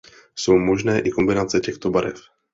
[0.35, 2.21] Jsou možné i kombinace těchto barev.